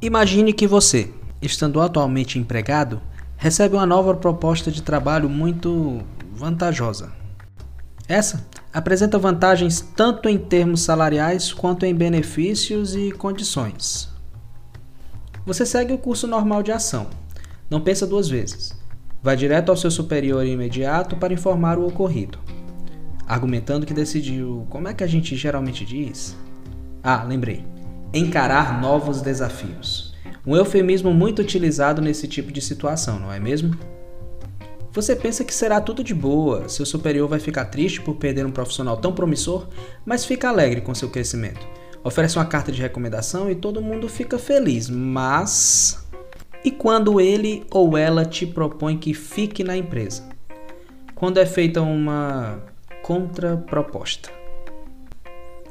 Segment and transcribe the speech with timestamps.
[0.00, 1.10] Imagine que você,
[1.42, 3.00] estando atualmente empregado,
[3.36, 6.02] recebe uma nova proposta de trabalho muito
[6.32, 7.12] vantajosa.
[8.06, 14.08] Essa apresenta vantagens tanto em termos salariais quanto em benefícios e condições.
[15.44, 17.08] Você segue o curso normal de ação.
[17.68, 18.72] Não pensa duas vezes.
[19.20, 22.38] Vai direto ao seu superior imediato para informar o ocorrido,
[23.26, 24.64] argumentando que decidiu.
[24.70, 26.36] Como é que a gente geralmente diz?
[27.02, 27.77] Ah, lembrei
[28.12, 30.14] encarar novos desafios.
[30.46, 33.76] Um eufemismo muito utilizado nesse tipo de situação, não é mesmo?
[34.92, 38.50] Você pensa que será tudo de boa, seu superior vai ficar triste por perder um
[38.50, 39.68] profissional tão promissor,
[40.04, 41.66] mas fica alegre com seu crescimento.
[42.02, 46.06] Oferece uma carta de recomendação e todo mundo fica feliz, mas.
[46.64, 50.28] E quando ele ou ela te propõe que fique na empresa?
[51.14, 52.62] Quando é feita uma
[53.02, 54.37] contraproposta?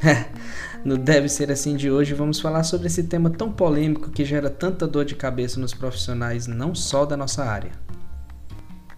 [0.84, 4.50] no Deve Ser Assim de hoje, vamos falar sobre esse tema tão polêmico que gera
[4.50, 7.72] tanta dor de cabeça nos profissionais, não só da nossa área.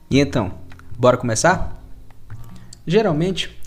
[0.10, 0.54] E então,
[0.98, 1.82] bora começar?
[2.86, 3.58] Geralmente,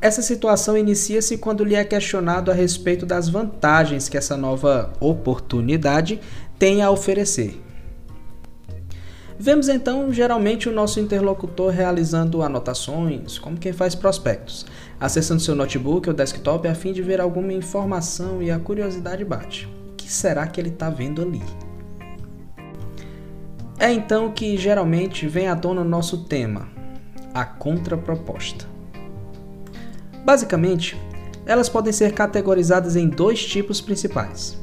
[0.00, 6.20] essa situação inicia-se quando lhe é questionado a respeito das vantagens que essa nova oportunidade
[6.58, 7.62] tem a oferecer.
[9.38, 14.64] Vemos então geralmente o nosso interlocutor realizando anotações, como quem faz prospectos,
[15.00, 19.68] acessando seu notebook ou desktop a fim de ver alguma informação e a curiosidade bate.
[19.90, 21.42] O que será que ele está vendo ali?
[23.78, 26.68] É então que geralmente vem à tona o nosso tema,
[27.34, 28.66] a contraproposta.
[30.24, 30.96] Basicamente,
[31.44, 34.56] elas podem ser categorizadas em dois tipos principais: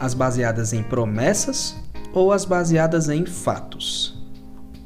[0.00, 1.76] as baseadas em promessas
[2.12, 4.20] ou as baseadas em fatos.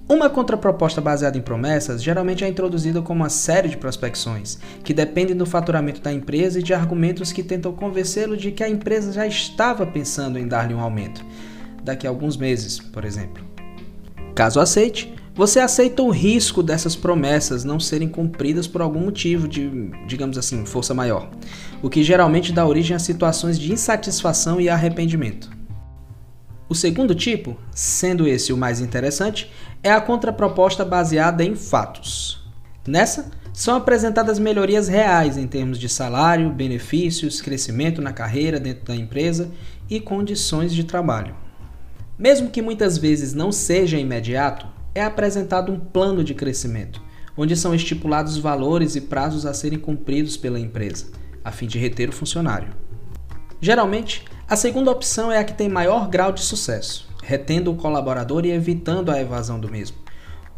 [0.07, 5.35] Uma contraproposta baseada em promessas geralmente é introduzida como uma série de prospecções, que dependem
[5.35, 9.27] do faturamento da empresa e de argumentos que tentam convencê-lo de que a empresa já
[9.27, 11.25] estava pensando em dar-lhe um aumento,
[11.83, 13.43] daqui a alguns meses, por exemplo.
[14.35, 19.91] Caso aceite, você aceita o risco dessas promessas não serem cumpridas por algum motivo de,
[20.07, 21.31] digamos assim, força maior,
[21.83, 25.64] o que geralmente dá origem a situações de insatisfação e arrependimento.
[26.69, 29.51] O segundo tipo, sendo esse o mais interessante,
[29.83, 32.43] é a contraproposta baseada em fatos.
[32.87, 38.97] Nessa, são apresentadas melhorias reais em termos de salário, benefícios, crescimento na carreira dentro da
[38.97, 39.51] empresa
[39.89, 41.37] e condições de trabalho.
[42.19, 47.01] Mesmo que muitas vezes não seja imediato, é apresentado um plano de crescimento,
[47.37, 51.07] onde são estipulados valores e prazos a serem cumpridos pela empresa,
[51.45, 52.75] a fim de reter o funcionário.
[53.61, 58.45] Geralmente, a segunda opção é a que tem maior grau de sucesso, retendo o colaborador
[58.45, 59.97] e evitando a evasão do mesmo,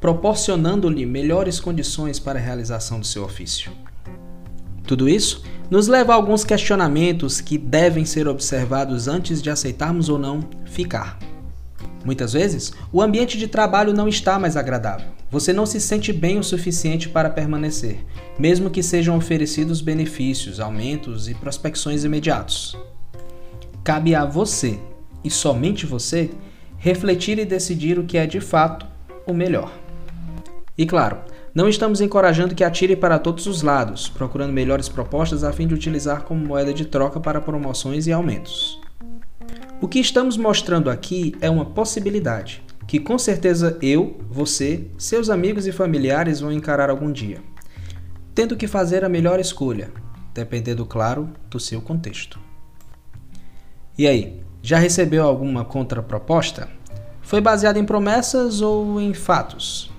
[0.01, 3.71] proporcionando-lhe melhores condições para a realização do seu ofício.
[4.87, 10.19] Tudo isso nos leva a alguns questionamentos que devem ser observados antes de aceitarmos ou
[10.19, 11.19] não ficar.
[12.05, 15.09] Muitas vezes, o ambiente de trabalho não está mais agradável.
[15.29, 18.05] Você não se sente bem o suficiente para permanecer,
[18.39, 22.77] mesmo que sejam oferecidos benefícios, aumentos e prospecções imediatos.
[23.87, 24.81] Cabe a você,
[25.23, 26.31] e somente você,
[26.77, 28.85] refletir e decidir o que é de fato
[29.25, 29.73] o melhor.
[30.77, 31.19] E claro,
[31.55, 35.75] não estamos encorajando que atire para todos os lados, procurando melhores propostas a fim de
[35.75, 38.81] utilizar como moeda de troca para promoções e aumentos.
[39.81, 45.65] O que estamos mostrando aqui é uma possibilidade, que com certeza eu, você, seus amigos
[45.65, 47.39] e familiares vão encarar algum dia,
[48.35, 49.93] tendo que fazer a melhor escolha,
[50.35, 52.47] dependendo, claro, do seu contexto.
[53.99, 56.69] E aí, já recebeu alguma contraproposta?
[57.23, 59.91] Foi baseada em promessas ou em fatos?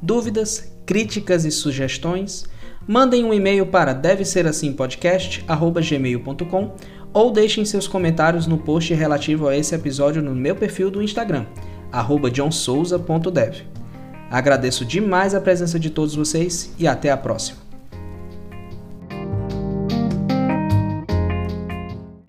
[0.00, 2.46] Dúvidas, críticas e sugestões?
[2.88, 6.74] Mandem um e-mail para deve ser assim podcast@gmail.com
[7.12, 11.46] ou deixem seus comentários no post relativo a esse episódio no meu perfil do Instagram
[12.32, 13.62] @johnsouza.dev.
[14.30, 17.61] Agradeço demais a presença de todos vocês e até a próxima.